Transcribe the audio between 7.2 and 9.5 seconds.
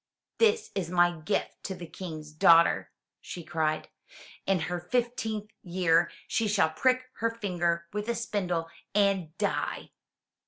finger with a spindle and